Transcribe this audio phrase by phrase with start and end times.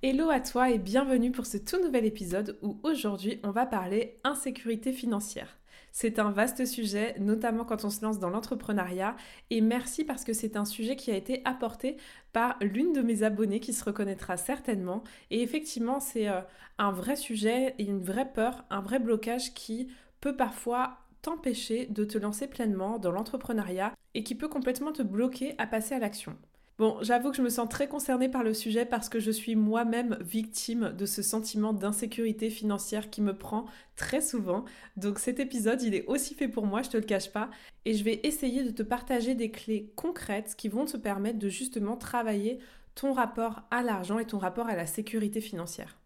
[0.00, 4.20] Hello à toi et bienvenue pour ce tout nouvel épisode où aujourd'hui on va parler
[4.22, 5.58] insécurité financière.
[5.90, 9.16] C'est un vaste sujet, notamment quand on se lance dans l'entrepreneuriat.
[9.50, 11.96] Et merci parce que c'est un sujet qui a été apporté
[12.32, 15.02] par l'une de mes abonnées qui se reconnaîtra certainement.
[15.32, 16.42] Et effectivement, c'est euh,
[16.78, 19.88] un vrai sujet et une vraie peur, un vrai blocage qui
[20.20, 25.56] peut parfois t'empêcher de te lancer pleinement dans l'entrepreneuriat et qui peut complètement te bloquer
[25.58, 26.36] à passer à l'action.
[26.78, 29.56] Bon, j'avoue que je me sens très concernée par le sujet parce que je suis
[29.56, 33.66] moi-même victime de ce sentiment d'insécurité financière qui me prend
[33.96, 34.64] très souvent.
[34.96, 37.50] Donc cet épisode, il est aussi fait pour moi, je te le cache pas.
[37.84, 41.48] Et je vais essayer de te partager des clés concrètes qui vont te permettre de
[41.48, 42.60] justement travailler
[42.94, 45.98] ton rapport à l'argent et ton rapport à la sécurité financière.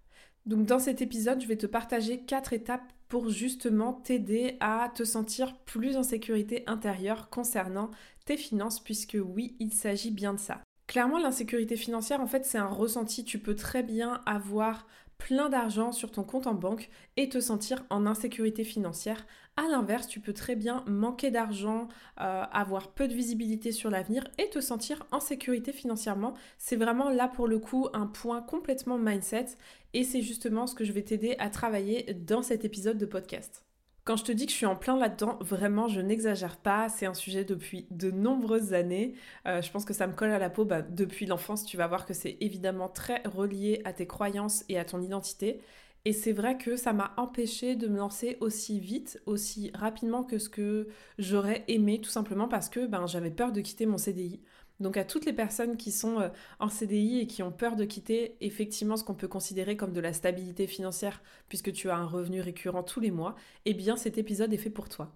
[0.46, 5.05] Donc dans cet épisode, je vais te partager quatre étapes pour justement t'aider à te
[5.05, 7.91] sentir plus en sécurité intérieure concernant
[8.24, 10.62] tes finances, puisque oui, il s'agit bien de ça.
[10.86, 13.25] Clairement, l'insécurité financière, en fait, c'est un ressenti.
[13.25, 14.86] Tu peux très bien avoir
[15.19, 19.24] plein d'argent sur ton compte en banque et te sentir en insécurité financière.
[19.56, 21.86] A l'inverse, tu peux très bien manquer d'argent,
[22.20, 26.34] euh, avoir peu de visibilité sur l'avenir et te sentir en sécurité financièrement.
[26.58, 29.46] C'est vraiment là pour le coup un point complètement mindset
[29.94, 33.64] et c'est justement ce que je vais t'aider à travailler dans cet épisode de podcast.
[34.05, 36.89] Quand je te dis que je suis en plein là-dedans, vraiment, je n'exagère pas.
[36.89, 39.14] C'est un sujet depuis de nombreuses années.
[39.47, 40.64] Euh, je pense que ça me colle à la peau.
[40.64, 44.77] Bah, depuis l'enfance, tu vas voir que c'est évidemment très relié à tes croyances et
[44.78, 45.61] à ton identité.
[46.05, 50.39] Et c'est vrai que ça m'a empêché de me lancer aussi vite, aussi rapidement que
[50.39, 54.41] ce que j'aurais aimé, tout simplement parce que ben, j'avais peur de quitter mon CDI.
[54.82, 56.28] Donc à toutes les personnes qui sont euh,
[56.58, 60.00] en CDI et qui ont peur de quitter effectivement ce qu'on peut considérer comme de
[60.00, 64.18] la stabilité financière puisque tu as un revenu récurrent tous les mois, eh bien cet
[64.18, 65.12] épisode est fait pour toi.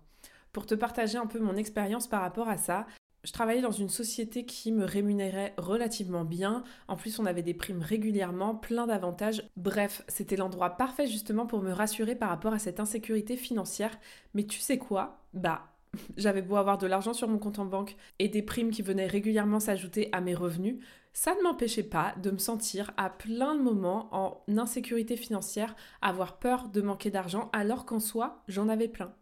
[0.53, 2.87] Pour te partager un peu mon expérience par rapport à ça,
[3.25, 6.63] je travaillais dans une société qui me rémunérait relativement bien.
[6.87, 9.43] En plus, on avait des primes régulièrement, plein d'avantages.
[9.57, 13.99] Bref, c'était l'endroit parfait justement pour me rassurer par rapport à cette insécurité financière.
[14.35, 15.25] Mais tu sais quoi?
[15.35, 15.76] Bah,
[16.17, 19.07] j'avais beau avoir de l'argent sur mon compte en banque et des primes qui venaient
[19.07, 20.77] régulièrement s'ajouter à mes revenus,
[21.13, 26.39] ça ne m'empêchait pas de me sentir à plein de moments en insécurité financière, avoir
[26.39, 29.15] peur de manquer d'argent alors qu'en soi, j'en avais plein.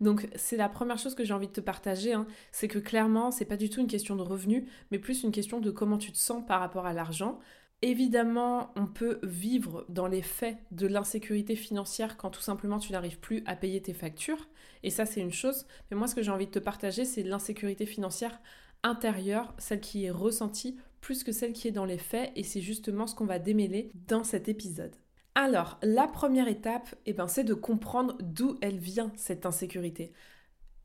[0.00, 2.26] Donc c'est la première chose que j'ai envie de te partager, hein.
[2.52, 5.60] c'est que clairement c'est pas du tout une question de revenus, mais plus une question
[5.60, 7.38] de comment tu te sens par rapport à l'argent.
[7.86, 13.20] Évidemment, on peut vivre dans les faits de l'insécurité financière quand tout simplement tu n'arrives
[13.20, 14.48] plus à payer tes factures.
[14.82, 15.66] Et ça, c'est une chose.
[15.88, 18.40] Mais moi, ce que j'ai envie de te partager, c'est l'insécurité financière
[18.82, 22.32] intérieure, celle qui est ressentie plus que celle qui est dans les faits.
[22.34, 24.96] Et c'est justement ce qu'on va démêler dans cet épisode.
[25.36, 30.10] Alors, la première étape, eh ben, c'est de comprendre d'où elle vient, cette insécurité.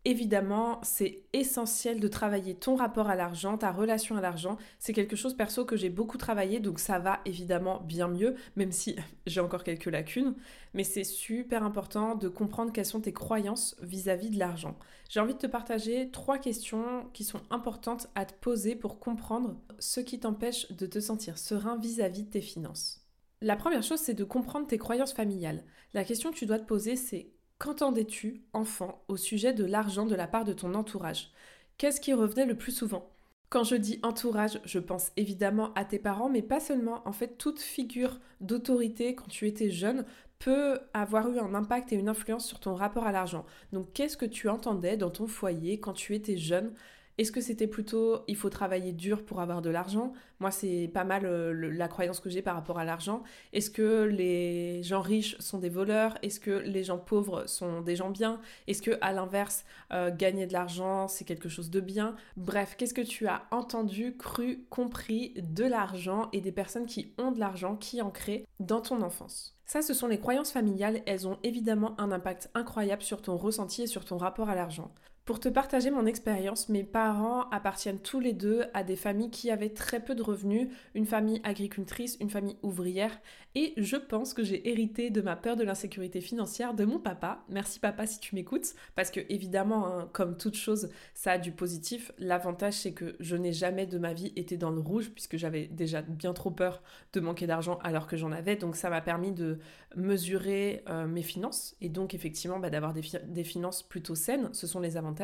[0.03, 4.57] Évidemment, c'est essentiel de travailler ton rapport à l'argent, ta relation à l'argent.
[4.79, 8.71] C'est quelque chose perso que j'ai beaucoup travaillé, donc ça va évidemment bien mieux, même
[8.71, 8.95] si
[9.27, 10.33] j'ai encore quelques lacunes.
[10.73, 14.75] Mais c'est super important de comprendre quelles sont tes croyances vis-à-vis de l'argent.
[15.07, 19.61] J'ai envie de te partager trois questions qui sont importantes à te poser pour comprendre
[19.77, 23.05] ce qui t'empêche de te sentir serein vis-à-vis -vis de tes finances.
[23.41, 25.63] La première chose, c'est de comprendre tes croyances familiales.
[25.93, 30.15] La question que tu dois te poser, c'est Qu'entendais-tu, enfant, au sujet de l'argent de
[30.15, 31.29] la part de ton entourage?
[31.77, 33.11] Qu'est-ce qui revenait le plus souvent?
[33.49, 37.07] Quand je dis entourage, je pense évidemment à tes parents, mais pas seulement.
[37.07, 40.05] En fait, toute figure d'autorité quand tu étais jeune
[40.39, 43.45] peut avoir eu un impact et une influence sur ton rapport à l'argent.
[43.73, 46.73] Donc, qu'est-ce que tu entendais dans ton foyer quand tu étais jeune?
[47.21, 50.11] Est-ce que c'était plutôt il faut travailler dur pour avoir de l'argent?
[50.39, 53.21] Moi, c'est pas mal euh, la croyance que j'ai par rapport à l'argent.
[53.53, 56.17] Est-ce que les gens riches sont des voleurs?
[56.23, 58.41] Est-ce que les gens pauvres sont des gens bien?
[58.65, 62.15] Est-ce que à l'inverse, euh, gagner de l'argent, c'est quelque chose de bien?
[62.37, 67.31] Bref, qu'est-ce que tu as entendu, cru, compris de l'argent et des personnes qui ont
[67.31, 69.55] de l'argent, qui en créent dans ton enfance?
[69.67, 73.83] Ça, ce sont les croyances familiales, elles ont évidemment un impact incroyable sur ton ressenti
[73.83, 74.91] et sur ton rapport à l'argent.
[75.31, 79.49] Pour te partager mon expérience, mes parents appartiennent tous les deux à des familles qui
[79.49, 83.17] avaient très peu de revenus, une famille agricultrice, une famille ouvrière,
[83.55, 87.45] et je pense que j'ai hérité de ma peur de l'insécurité financière de mon papa.
[87.47, 91.53] Merci papa si tu m'écoutes, parce que évidemment, hein, comme toute chose, ça a du
[91.53, 92.11] positif.
[92.17, 95.67] L'avantage c'est que je n'ai jamais de ma vie été dans le rouge, puisque j'avais
[95.67, 96.83] déjà bien trop peur
[97.13, 99.59] de manquer d'argent alors que j'en avais, donc ça m'a permis de
[99.95, 104.67] mesurer euh, mes finances, et donc effectivement bah, d'avoir des, des finances plutôt saines, ce
[104.67, 105.20] sont les avantages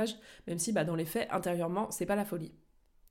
[0.47, 2.53] même si bah, dans les faits, intérieurement, c'est pas la folie.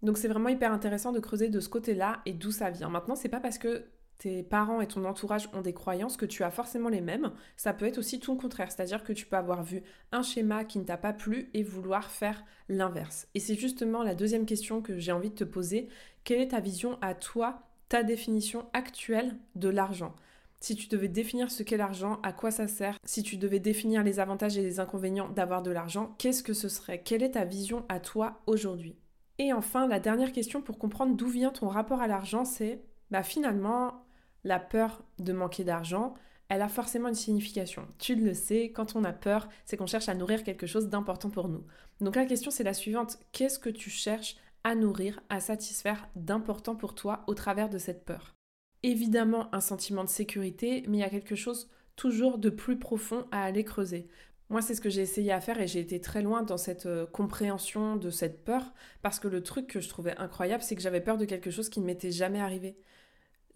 [0.03, 2.89] Donc c'est vraiment hyper intéressant de creuser de ce côté-là et d'où ça vient.
[2.89, 3.87] Maintenant, c'est pas parce que
[4.19, 7.33] tes parents et ton entourage ont des croyances que tu as forcément les mêmes.
[7.57, 10.65] Ça peut être aussi tout le contraire, c'est-à-dire que tu peux avoir vu un schéma
[10.65, 13.29] qui ne t'a pas plu et vouloir faire l'inverse.
[13.35, 15.89] Et c'est justement la deuxième question que j'ai envie de te poser.
[16.25, 20.15] Quelle est ta vision à toi, ta définition actuelle de l'argent?
[20.61, 24.03] Si tu devais définir ce qu'est l'argent, à quoi ça sert, si tu devais définir
[24.03, 27.03] les avantages et les inconvénients d'avoir de l'argent, qu'est-ce que ce serait?
[27.03, 28.97] Quelle est ta vision à toi aujourd'hui?
[29.39, 33.23] Et enfin, la dernière question pour comprendre d'où vient ton rapport à l'argent, c'est bah
[33.23, 34.07] finalement,
[34.45, 36.15] la peur de manquer d'argent,
[36.49, 37.87] elle a forcément une signification.
[37.99, 41.31] Tu le sais, quand on a peur, c'est qu'on cherche à nourrir quelque chose d'important
[41.31, 41.65] pour nous.
[42.01, 46.77] Donc la question c'est la suivante, qu'est-ce que tu cherches à nourrir, à satisfaire d'important
[46.77, 48.36] pour toi au travers de cette peur?
[48.83, 53.27] Évidemment un sentiment de sécurité, mais il y a quelque chose toujours de plus profond
[53.31, 54.09] à aller creuser.
[54.49, 56.87] Moi, c'est ce que j'ai essayé à faire et j'ai été très loin dans cette
[56.87, 60.83] euh, compréhension de cette peur parce que le truc que je trouvais incroyable, c'est que
[60.83, 62.77] j'avais peur de quelque chose qui ne m'était jamais arrivé.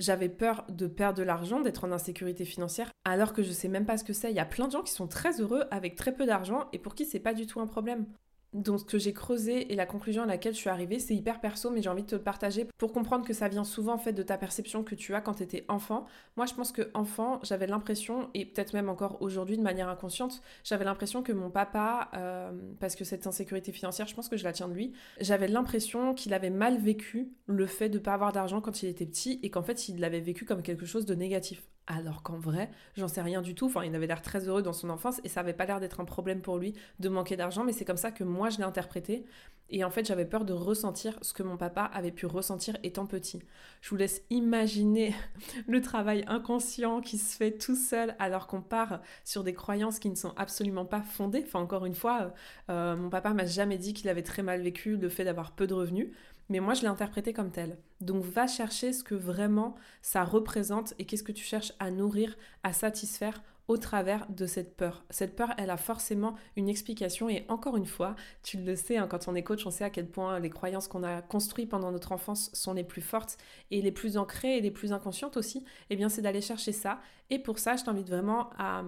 [0.00, 3.86] J'avais peur de perdre de l'argent, d'être en insécurité financière, alors que je sais même
[3.86, 4.30] pas ce que c'est.
[4.30, 6.78] Il y a plein de gens qui sont très heureux avec très peu d'argent et
[6.78, 8.06] pour qui c'est pas du tout un problème.
[8.52, 11.40] Donc ce que j'ai creusé et la conclusion à laquelle je suis arrivée, c'est hyper
[11.40, 13.98] perso, mais j'ai envie de te le partager pour comprendre que ça vient souvent en
[13.98, 16.06] fait de ta perception que tu as quand tu étais enfant.
[16.36, 20.42] Moi, je pense que enfant, j'avais l'impression, et peut-être même encore aujourd'hui de manière inconsciente,
[20.64, 22.50] j'avais l'impression que mon papa, euh,
[22.80, 26.14] parce que cette insécurité financière, je pense que je la tiens de lui, j'avais l'impression
[26.14, 29.50] qu'il avait mal vécu le fait de pas avoir d'argent quand il était petit et
[29.50, 33.20] qu'en fait il l'avait vécu comme quelque chose de négatif alors qu'en vrai, j'en sais
[33.20, 33.66] rien du tout.
[33.66, 36.00] Enfin, il avait l'air très heureux dans son enfance et ça avait pas l'air d'être
[36.00, 38.64] un problème pour lui de manquer d'argent, mais c'est comme ça que moi je l'ai
[38.64, 39.24] interprété.
[39.72, 43.06] Et en fait, j'avais peur de ressentir ce que mon papa avait pu ressentir étant
[43.06, 43.40] petit.
[43.80, 45.14] Je vous laisse imaginer
[45.66, 50.10] le travail inconscient qui se fait tout seul alors qu'on part sur des croyances qui
[50.10, 51.42] ne sont absolument pas fondées.
[51.44, 52.34] Enfin, encore une fois,
[52.68, 55.66] euh, mon papa m'a jamais dit qu'il avait très mal vécu le fait d'avoir peu
[55.66, 56.08] de revenus
[56.50, 57.78] mais moi je l'ai interprété comme tel.
[58.02, 62.36] Donc va chercher ce que vraiment ça représente et qu'est-ce que tu cherches à nourrir,
[62.62, 65.04] à satisfaire au travers de cette peur.
[65.10, 69.06] Cette peur, elle a forcément une explication et encore une fois, tu le sais, hein,
[69.08, 71.92] quand on est coach, on sait à quel point les croyances qu'on a construites pendant
[71.92, 73.38] notre enfance sont les plus fortes
[73.70, 75.64] et les plus ancrées et les plus inconscientes aussi.
[75.88, 77.00] Eh bien, c'est d'aller chercher ça.
[77.30, 78.82] Et pour ça, je t'invite vraiment à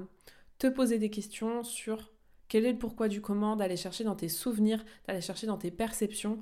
[0.59, 2.11] te poser des questions sur
[2.49, 5.71] quel est le pourquoi du comment, d'aller chercher dans tes souvenirs, d'aller chercher dans tes
[5.71, 6.41] perceptions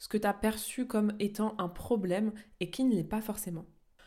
[0.00, 3.66] ce que tu as perçu comme étant un problème et qui ne l'est pas forcément.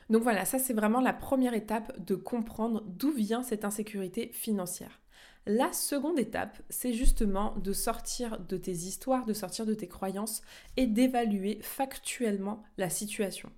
[0.09, 4.99] Donc voilà, ça c'est vraiment la première étape de comprendre d'où vient cette insécurité financière.
[5.45, 10.41] La seconde étape, c'est justement de sortir de tes histoires, de sortir de tes croyances
[10.77, 13.51] et d'évaluer factuellement la situation.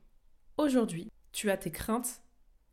[0.57, 2.21] Aujourd'hui, tu as tes craintes.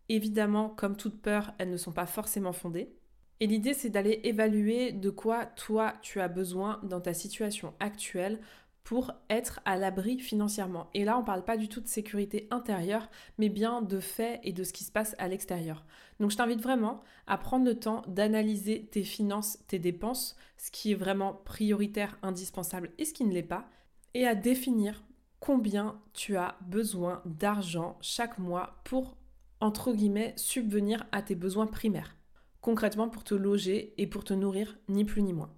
[0.09, 2.95] Évidemment, comme toute peur, elles ne sont pas forcément fondées.
[3.41, 8.41] Et l'idée, c'est d'aller évaluer de quoi toi tu as besoin dans ta situation actuelle
[8.85, 10.89] pour être à l'abri financièrement.
[10.95, 13.09] Et là, on ne parle pas du tout de sécurité intérieure,
[13.39, 15.85] mais bien de faits et de ce qui se passe à l'extérieur.
[16.21, 20.93] Donc je t'invite vraiment à prendre le temps d'analyser tes finances, tes dépenses, ce qui
[20.93, 23.69] est vraiment prioritaire, indispensable et ce qui ne l'est pas,
[24.15, 25.05] et à définir
[25.41, 29.17] combien tu as besoin d'argent chaque mois pour,
[29.61, 32.17] entre guillemets, subvenir à tes besoins primaires.
[32.61, 35.53] Concrètement pour te loger et pour te nourrir, ni plus ni moins.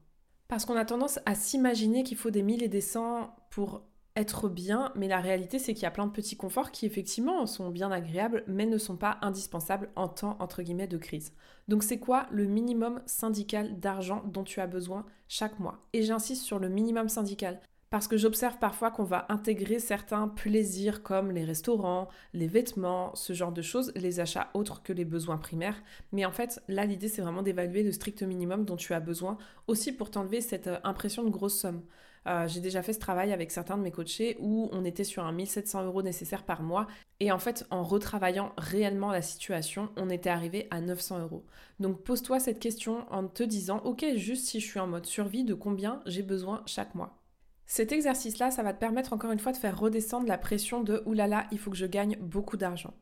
[0.48, 3.82] Parce qu'on a tendance à s'imaginer qu'il faut des mille et des cents pour
[4.16, 7.46] être bien, mais la réalité c'est qu'il y a plein de petits conforts qui effectivement
[7.46, 11.32] sont bien agréables, mais ne sont pas indispensables en temps entre guillemets de crise.
[11.66, 15.80] Donc c'est quoi le minimum syndical d'argent dont tu as besoin chaque mois?
[15.92, 17.60] Et j'insiste sur le minimum syndical
[17.94, 23.34] parce que j'observe parfois qu'on va intégrer certains plaisirs comme les restaurants, les vêtements, ce
[23.34, 25.80] genre de choses, les achats autres que les besoins primaires.
[26.10, 29.38] Mais en fait, là, l'idée, c'est vraiment d'évaluer le strict minimum dont tu as besoin,
[29.68, 31.84] aussi pour t'enlever cette euh, impression de grosse somme.
[32.26, 35.24] Euh, j'ai déjà fait ce travail avec certains de mes coachés où on était sur
[35.24, 36.88] un 1700 euros nécessaire par mois
[37.20, 41.44] et en fait en retravaillant réellement la situation on était arrivé à 900 euros.
[41.80, 45.44] Donc pose-toi cette question en te disant ok juste si je suis en mode survie
[45.44, 47.24] de combien j'ai besoin chaque mois?
[47.66, 51.02] Cet exercice-là, ça va te permettre encore une fois de faire redescendre la pression de
[51.06, 52.94] oulala, il faut que je gagne beaucoup d'argent.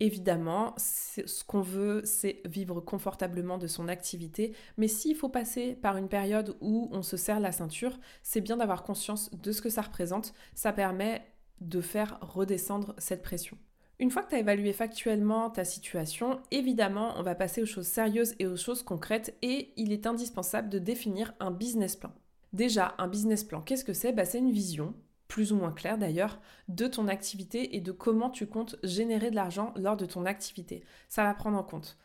[0.00, 5.96] Évidemment, ce qu'on veut, c'est vivre confortablement de son activité, mais s'il faut passer par
[5.96, 9.68] une période où on se serre la ceinture, c'est bien d'avoir conscience de ce que
[9.68, 10.34] ça représente.
[10.54, 11.24] Ça permet
[11.60, 13.56] de faire redescendre cette pression.
[14.00, 17.86] Une fois que tu as évalué factuellement ta situation, évidemment, on va passer aux choses
[17.86, 22.12] sérieuses et aux choses concrètes et il est indispensable de définir un business plan.
[22.52, 24.12] Déjà, un business plan, qu'est-ce que c'est?
[24.12, 24.94] Bah, C'est une vision,
[25.26, 29.36] plus ou moins claire d'ailleurs, de ton activité et de comment tu comptes générer de
[29.36, 30.84] l'argent lors de ton activité.
[31.08, 31.96] Ça va prendre en compte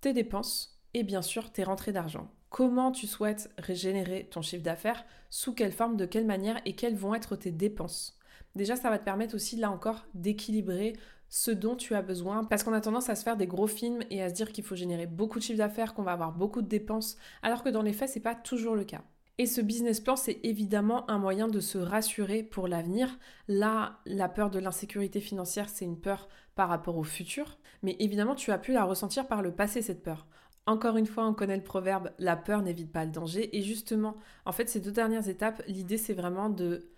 [0.00, 2.30] tes dépenses et bien sûr tes rentrées d'argent.
[2.50, 6.60] Comment tu souhaites régénérer ton chiffre d'affaires, sous quelle forme, de quelle manière?
[6.64, 8.16] Et quelles vont être tes dépenses?
[8.54, 10.94] Déjà, ça va te permettre aussi, là encore, d'équilibrer
[11.28, 14.02] ce dont tu as besoin parce qu'on a tendance à se faire des gros films
[14.10, 16.62] et à se dire qu'il faut générer beaucoup de chiffre d'affaires, qu'on va avoir beaucoup
[16.62, 19.02] de dépenses, alors que dans les faits, c'est pas toujours le cas.
[19.40, 23.18] Et ce business plan, c'est évidemment un moyen de se rassurer pour l'avenir.
[23.46, 27.56] Là, la peur de l'insécurité financière, c'est une peur par rapport au futur.
[27.82, 30.26] Mais évidemment, tu as pu la ressentir par le passé, cette peur.
[30.66, 33.56] Encore une fois, on connaît le proverbe, la peur n'évite pas le danger.
[33.56, 36.90] Et justement, en fait, ces deux dernières étapes, l'idée, c'est vraiment de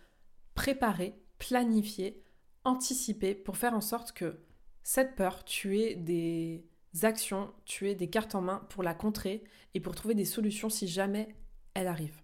[0.54, 2.25] préparer, planifier,
[2.64, 4.40] anticiper pour faire en sorte que
[4.82, 6.64] cette peur, tu aies des
[7.02, 9.44] actions, tu aies des cartes en main pour la contrer
[9.75, 11.37] et pour trouver des solutions si jamais
[11.75, 12.20] elle arrive.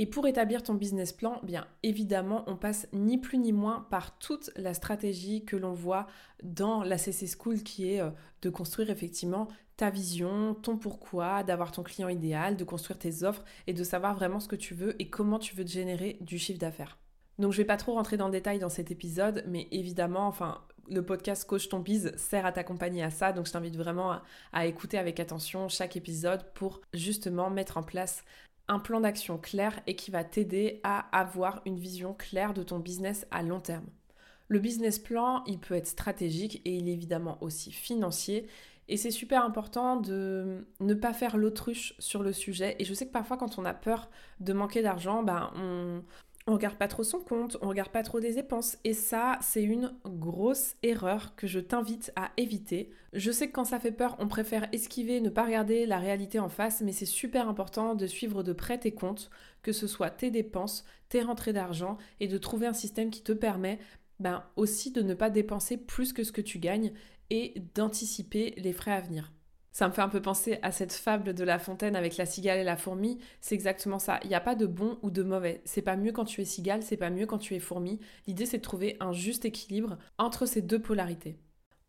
[0.00, 4.18] Et pour établir ton business plan, bien évidemment, on passe ni plus ni moins par
[4.18, 6.06] toute la stratégie que l'on voit
[6.42, 8.08] dans la CC School qui est euh,
[8.40, 13.44] de construire effectivement ta vision, ton pourquoi, d'avoir ton client idéal, de construire tes offres
[13.66, 16.38] et de savoir vraiment ce que tu veux et comment tu veux te générer du
[16.38, 16.96] chiffre d'affaires.
[17.38, 20.62] Donc je vais pas trop rentrer dans le détail dans cet épisode, mais évidemment, enfin,
[20.90, 24.18] le podcast Coach ton biz sert à t'accompagner à ça, donc je t'invite vraiment
[24.52, 28.24] à, écouter avec attention chaque épisode pour justement mettre en place
[28.70, 32.78] un plan d'action clair et qui va t'aider à avoir une vision claire de ton
[32.78, 33.86] business à long terme.
[34.46, 38.46] Le business plan, il peut être stratégique et il est évidemment aussi financier.
[38.88, 42.76] Et c'est super important de ne pas faire l'autruche sur le sujet.
[42.78, 44.08] Et je sais que parfois, quand on a peur
[44.38, 46.02] de manquer d'argent, ben on,
[46.50, 48.76] on regarde pas trop son compte, on regarde pas trop des dépenses.
[48.82, 52.90] Et ça, c'est une grosse erreur que je t'invite à éviter.
[53.12, 56.40] Je sais que quand ça fait peur, on préfère esquiver, ne pas regarder la réalité
[56.40, 59.30] en face, mais c'est super important de suivre de près tes comptes,
[59.62, 63.32] que ce soit tes dépenses, tes rentrées d'argent, et de trouver un système qui te
[63.32, 63.78] permet
[64.18, 66.92] ben, aussi de ne pas dépenser plus que ce que tu gagnes
[67.30, 69.32] et d'anticiper les frais à venir.
[69.72, 72.58] Ça me fait un peu penser à cette fable de La Fontaine avec la cigale
[72.58, 73.18] et la fourmi.
[73.40, 74.18] C'est exactement ça.
[74.24, 75.62] Il n'y a pas de bon ou de mauvais.
[75.64, 78.00] C'est pas mieux quand tu es cigale, c'est pas mieux quand tu es fourmi.
[78.26, 81.38] L'idée, c'est de trouver un juste équilibre entre ces deux polarités.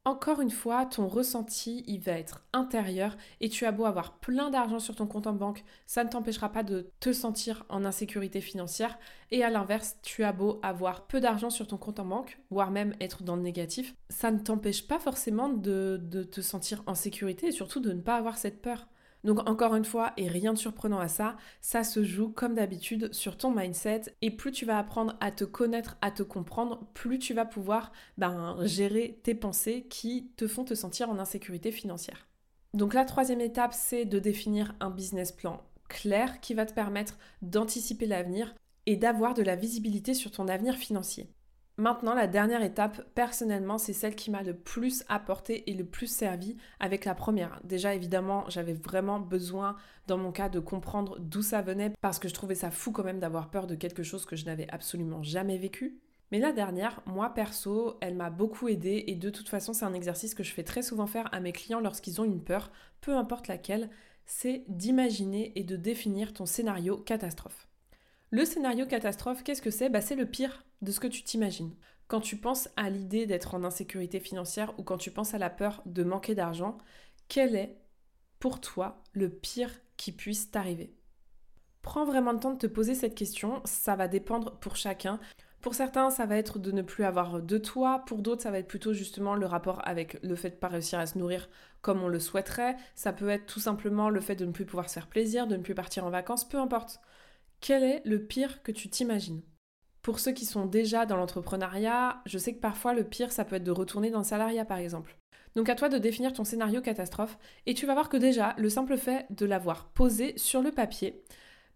[0.04, 4.50] Encore une fois, ton ressenti, il va être intérieur et tu as beau avoir plein
[4.50, 8.42] d'argent sur ton compte en banque, ça ne t'empêchera pas de te sentir en insécurité
[8.42, 8.98] financière.
[9.30, 12.72] Et à l'inverse, tu as beau avoir peu d'argent sur ton compte en banque, voire
[12.72, 16.96] même être dans le négatif, ça ne t'empêche pas forcément de, de te sentir en
[16.96, 18.88] sécurité et surtout de ne pas avoir cette peur.
[19.24, 23.14] Donc encore une fois, et rien de surprenant à ça, ça se joue comme d'habitude
[23.14, 27.20] sur ton mindset et plus tu vas apprendre à te connaître, à te comprendre, plus
[27.20, 32.28] tu vas pouvoir ben, gérer tes pensées qui te font te sentir en insécurité financière.
[32.74, 37.18] Donc la troisième étape, c'est de définir un business plan clair qui va te permettre
[37.42, 41.30] d'anticiper l'avenir et d'avoir de la visibilité sur ton avenir financier.
[41.82, 46.06] Maintenant, la dernière étape, personnellement, c'est celle qui m'a le plus apporté et le plus
[46.06, 47.60] servi avec la première.
[47.64, 52.28] Déjà, évidemment, j'avais vraiment besoin, dans mon cas, de comprendre d'où ça venait parce que
[52.28, 55.24] je trouvais ça fou quand même d'avoir peur de quelque chose que je n'avais absolument
[55.24, 55.98] jamais vécu.
[56.32, 59.96] Mais la dernière, moi perso, elle m'a beaucoup aidé et de toute façon, c'est un
[59.96, 62.72] exercice que je fais très souvent faire à mes clients lorsqu'ils ont une peur,
[63.02, 63.90] peu importe laquelle,
[64.28, 67.68] c'est d'imaginer et de définir ton scénario catastrophe.
[68.30, 69.90] Le scénario catastrophe, qu'est-ce que c'est?
[69.90, 71.76] Bah, C'est le pire de ce que tu t'imagines.
[72.08, 75.50] Quand tu penses à l'idée d'être en insécurité financière ou quand tu penses à la
[75.50, 76.78] peur de manquer d'argent,
[77.28, 77.78] quel est
[78.40, 80.94] pour toi le pire qui puisse t'arriver?
[81.82, 85.20] Prends vraiment le temps de te poser cette question, ça va dépendre pour chacun.
[85.62, 88.60] Pour certains, ça va être de ne plus avoir de toit, pour d'autres, ça va
[88.60, 91.50] être plutôt justement le rapport avec le fait de ne pas réussir à se nourrir
[91.82, 94.90] comme on le souhaiterait, ça peut être tout simplement le fait de ne plus pouvoir
[94.90, 97.00] se faire plaisir, de ne plus partir en vacances, peu importe.
[97.60, 99.42] Quel est le pire que tu t'imagines?
[100.02, 103.58] Pour ceux qui sont déjà dans l'entrepreneuriat, je sais que parfois le pire, ça peut
[103.58, 105.16] être de retourner dans le salariat par exemple.
[105.56, 108.70] Donc à toi de définir ton scénario catastrophe et tu vas voir que déjà, le
[108.70, 111.24] simple fait de l'avoir posé sur le papier,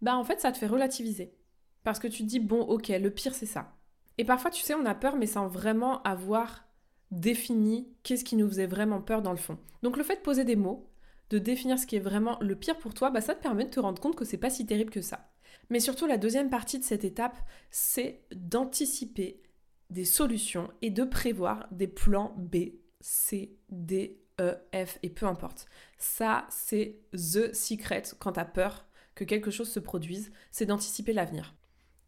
[0.01, 1.35] bah en fait ça te fait relativiser.
[1.83, 3.75] Parce que tu te dis, bon ok, le pire c'est ça.
[4.17, 6.65] Et parfois tu sais, on a peur mais sans vraiment avoir
[7.11, 9.59] défini qu'est-ce qui nous faisait vraiment peur dans le fond.
[9.83, 10.89] Donc le fait de poser des mots,
[11.29, 13.69] de définir ce qui est vraiment le pire pour toi, bah ça te permet de
[13.69, 15.29] te rendre compte que c'est pas si terrible que ça.
[15.69, 17.37] Mais surtout, la deuxième partie de cette étape,
[17.69, 19.41] c'est d'anticiper
[19.89, 25.67] des solutions et de prévoir des plans B C, D, E, F et peu importe.
[25.97, 31.13] Ça, c'est the secret quand tu as peur que quelque chose se produise, c'est d'anticiper
[31.13, 31.55] l'avenir.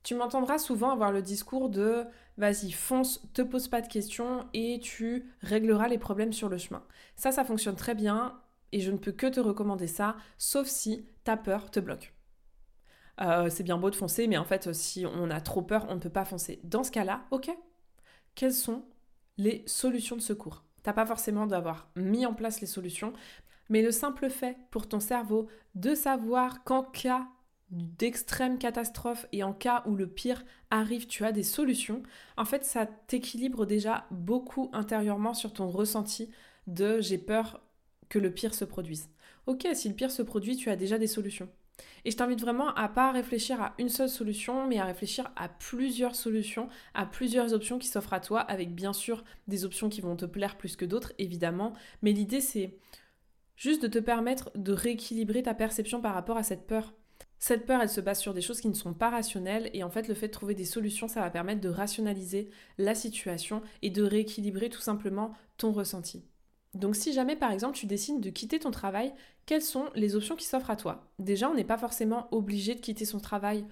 [0.03, 2.05] Tu m'entendras souvent avoir le discours de
[2.37, 6.83] vas-y, fonce, te pose pas de questions et tu régleras les problèmes sur le chemin.
[7.15, 11.05] Ça, ça fonctionne très bien et je ne peux que te recommander ça, sauf si
[11.23, 12.13] ta peur te bloque.
[13.19, 15.95] Euh, c'est bien beau de foncer, mais en fait, si on a trop peur, on
[15.95, 16.59] ne peut pas foncer.
[16.63, 17.49] Dans ce cas-là, ok,
[18.35, 18.83] quelles sont
[19.37, 20.63] les solutions de secours?
[20.83, 23.13] T'as pas forcément d'avoir mis en place les solutions,
[23.69, 27.27] mais le simple fait pour ton cerveau de savoir qu'en cas
[27.71, 32.03] d'extrême catastrophe et en cas où le pire arrive, tu as des solutions,
[32.37, 36.29] en fait, ça t'équilibre déjà beaucoup intérieurement sur ton ressenti
[36.67, 37.61] de j'ai peur
[38.09, 39.09] que le pire se produise.
[39.47, 41.49] Ok, si le pire se produit, tu as déjà des solutions.
[42.05, 45.49] Et je t'invite vraiment à pas réfléchir à une seule solution, mais à réfléchir à
[45.49, 50.01] plusieurs solutions, à plusieurs options qui s'offrent à toi, avec bien sûr des options qui
[50.01, 51.73] vont te plaire plus que d'autres, évidemment.
[52.01, 52.77] Mais l'idée, c'est
[53.55, 56.93] juste de te permettre de rééquilibrer ta perception par rapport à cette peur.
[57.39, 59.89] Cette peur, elle se base sur des choses qui ne sont pas rationnelles et en
[59.89, 63.91] fait le fait de trouver des solutions, ça va permettre de rationaliser la situation et
[63.91, 66.25] de rééquilibrer tout simplement ton ressenti.
[66.73, 69.13] Donc si jamais par exemple tu décides de quitter ton travail,
[69.45, 71.09] quelles sont les options qui s'offrent à toi?
[71.19, 73.65] Déjà, on n'est pas forcément obligé de quitter son travail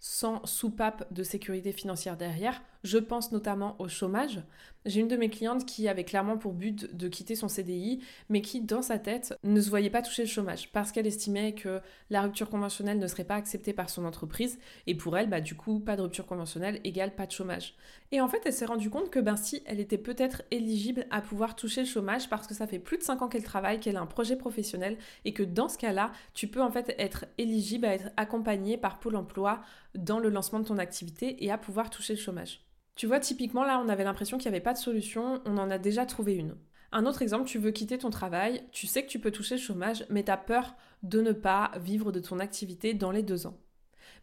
[0.00, 2.62] sans soupape de sécurité financière derrière.
[2.82, 4.42] Je pense notamment au chômage.
[4.86, 8.40] J'ai une de mes clientes qui avait clairement pour but de quitter son CDI, mais
[8.40, 11.80] qui, dans sa tête, ne se voyait pas toucher le chômage parce qu'elle estimait que
[12.08, 14.58] la rupture conventionnelle ne serait pas acceptée par son entreprise.
[14.86, 17.74] Et pour elle, bah, du coup, pas de rupture conventionnelle égale pas de chômage.
[18.10, 21.20] Et en fait, elle s'est rendue compte que ben, si elle était peut-être éligible à
[21.20, 23.98] pouvoir toucher le chômage parce que ça fait plus de 5 ans qu'elle travaille, qu'elle
[23.98, 27.84] a un projet professionnel et que dans ce cas-là, tu peux en fait être éligible
[27.84, 29.60] à être accompagnée par Pôle emploi
[29.94, 32.64] dans le lancement de ton activité et à pouvoir toucher le chômage.
[32.96, 35.70] Tu vois, typiquement, là, on avait l'impression qu'il n'y avait pas de solution, on en
[35.70, 36.56] a déjà trouvé une.
[36.92, 39.60] Un autre exemple, tu veux quitter ton travail, tu sais que tu peux toucher le
[39.60, 43.46] chômage, mais tu as peur de ne pas vivre de ton activité dans les deux
[43.46, 43.56] ans.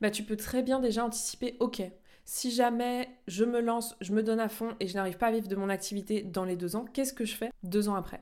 [0.02, 1.82] Bah, tu peux très bien déjà anticiper, ok,
[2.26, 5.32] si jamais je me lance, je me donne à fond et je n'arrive pas à
[5.32, 8.22] vivre de mon activité dans les deux ans, qu'est-ce que je fais deux ans après?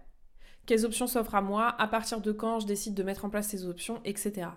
[0.67, 1.69] Quelles options s'offrent à moi?
[1.79, 4.47] À partir de quand je décide de mettre en place ces options, etc.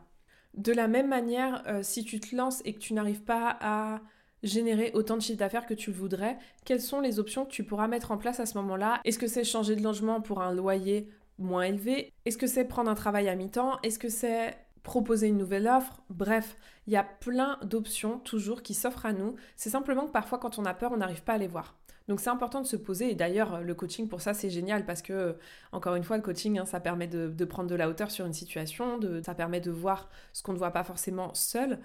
[0.58, 4.00] De la même manière, euh, si tu te lances et que tu n'arrives pas à
[4.42, 7.62] générer autant de chiffre d'affaires que tu le voudrais, quelles sont les options que tu
[7.62, 9.00] pourras mettre en place à ce moment-là?
[9.04, 12.12] Est-ce que c'est changer de logement pour un loyer moins élevé?
[12.24, 13.78] Est-ce que c'est prendre un travail à mi-temps?
[13.84, 16.02] Est-ce que c'est proposer une nouvelle offre?
[16.10, 16.56] Bref,
[16.88, 19.36] il y a plein d'options toujours qui s'offrent à nous.
[19.54, 21.78] C'est simplement que parfois quand on a peur, on n'arrive pas à les voir.
[22.08, 25.02] Donc c'est important de se poser et d'ailleurs le coaching pour ça c'est génial parce
[25.02, 25.36] que
[25.72, 28.32] encore une fois le coaching hein, ça permet de, prendre de la hauteur sur une
[28.32, 31.78] situation, ça permet de voir ce qu'on ne voit pas forcément seul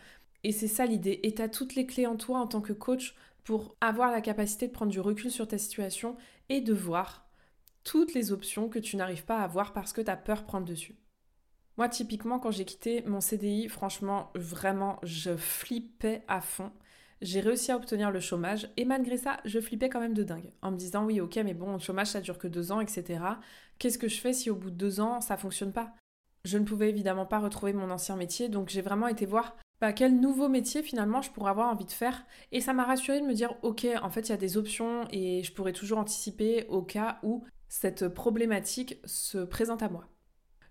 [0.44, 1.20] et c'est ça l'idée.
[1.24, 4.22] Et tu as toutes les clés en toi en tant que coach pour avoir la
[4.22, 6.16] capacité de prendre du recul sur ta situation
[6.50, 7.28] et de voir
[7.84, 10.66] toutes les options que tu n'arrives pas à voir parce que tu as peur prendre
[10.66, 10.96] dessus.
[11.78, 16.72] Moi, typiquement, quand j'ai quitté mon CDI, franchement, vraiment, je flippais à fond.
[17.24, 20.52] J'ai réussi à obtenir le chômage et malgré ça, je flippais quand même de dingue
[20.62, 23.24] en me disant oui, ok, mais bon, le chômage ça dure que deux ans, etc.
[23.80, 25.94] Qu'est-ce que je fais si au bout de deux ans ça fonctionne pas?
[26.44, 29.94] Je ne pouvais évidemment pas retrouver mon ancien métier, donc j'ai vraiment été voir bah,
[29.94, 32.26] quel nouveau métier finalement je pourrais avoir envie de faire.
[32.52, 35.08] Et ça m'a rassuré de me dire, ok, en fait, il y a des options
[35.12, 40.10] et je pourrais toujours anticiper au cas où cette problématique se présente à moi.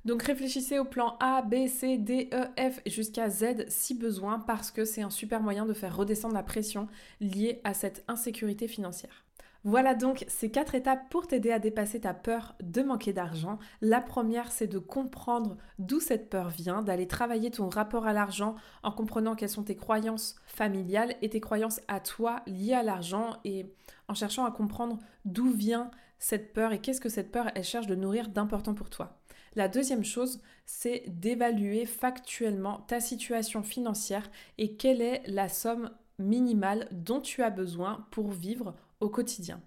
[0.05, 4.71] Donc réfléchissez au plan A, B, C, D, E, F jusqu'à Z si besoin parce
[4.71, 6.89] que c'est un super moyen de faire redescendre la pression
[7.21, 9.25] liée à cette insécurité financière.
[9.65, 13.61] Voilà donc ces quatre étapes pour t'aider à dépasser ta peur de manquer d'argent.
[13.81, 18.57] La première, c'est de comprendre d'où cette peur vient, d'aller travailler ton rapport à l'argent
[18.83, 23.37] en comprenant quelles sont tes croyances familiales et tes croyances à toi liées à l'argent
[23.45, 23.73] et
[24.09, 27.87] en cherchant à comprendre d'où vient cette peur et qu'est-ce que cette peur elle cherche
[27.87, 29.22] de nourrir d'important pour toi.
[29.55, 36.89] La deuxième chose, c'est d'évaluer factuellement ta situation financière et quelle est la somme minimale
[36.91, 39.61] dont tu as besoin pour vivre au quotidien.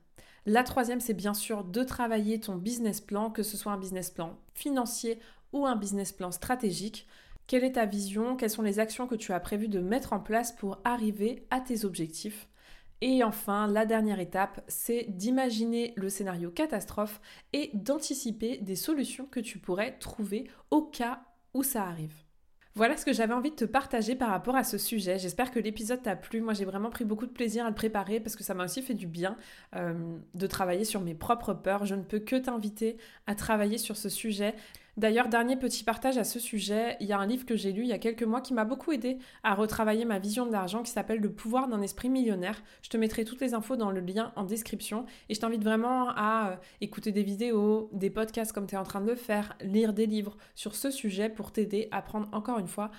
[0.48, 4.12] La troisième, c'est bien sûr de travailler ton business plan, que ce soit un business
[4.12, 5.19] plan financier
[5.54, 7.08] ou un business plan stratégique.
[7.48, 8.36] Quelle est ta vision?
[8.36, 11.62] Quelles sont les actions que tu as prévu de mettre en place pour arriver à
[11.62, 12.48] tes objectifs?
[13.01, 17.21] Et enfin, la dernière étape, c'est d'imaginer le scénario catastrophe
[17.53, 21.21] et d'anticiper des solutions que tu pourrais trouver au cas
[21.53, 22.15] où ça arrive.
[22.77, 25.17] Voilà ce que j'avais envie de te partager par rapport à ce sujet.
[25.17, 26.41] J'espère que l'épisode t'a plu.
[26.41, 28.81] Moi, j'ai vraiment pris beaucoup de plaisir à le préparer parce que ça m'a aussi
[28.81, 29.38] fait du bien
[29.77, 31.86] euh, de travailler sur mes propres peurs.
[31.86, 34.55] Je ne peux que t'inviter à travailler sur ce sujet.
[34.97, 37.81] D'ailleurs, dernier petit partage à ce sujet, il y a un livre que j'ai lu
[37.81, 40.84] il y a quelques mois qui m'a beaucoup aidé à retravailler ma vision de l'argent
[40.84, 42.63] qui s'appelle Le pouvoir d'un esprit millionnaire.
[42.81, 46.12] Je te mettrai toutes les infos dans le lien en description et je t'invite vraiment
[46.12, 49.58] à euh, écouter des vidéos, des podcasts comme tu es en train de le faire,
[49.60, 52.89] lire des livres sur ce sujet pour t'aider à prendre encore une fois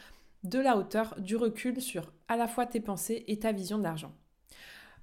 [0.45, 3.85] de la hauteur, du recul sur à la fois tes pensées et ta vision de
[3.85, 4.13] l'argent.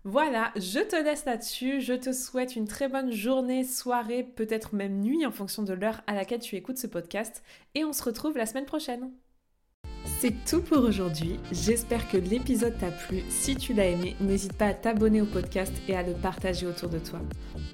[0.05, 1.79] Voilà, je te laisse là-dessus.
[1.79, 6.01] Je te souhaite une très bonne journée, soirée, peut-être même nuit en fonction de l'heure
[6.07, 7.41] à laquelle tu écoutes ce podcast.
[7.73, 9.11] Et on se retrouve la semaine prochaine.
[10.19, 11.39] C'est tout pour aujourd'hui.
[11.51, 13.23] J'espère que l'épisode t'a plu.
[13.29, 16.89] Si tu l'as aimé, n'hésite pas à t'abonner au podcast et à le partager autour
[16.89, 17.19] de toi.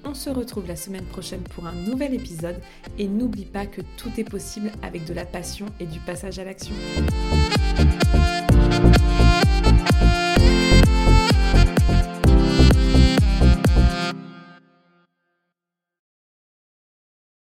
[0.04, 2.60] On se retrouve la semaine prochaine pour un nouvel épisode
[2.98, 6.44] et n'oublie pas que tout est possible avec de la passion et du passage à
[6.44, 6.74] l'action.